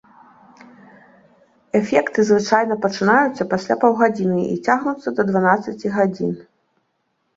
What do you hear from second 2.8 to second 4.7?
пачынаюцца пасля паўгадзіны і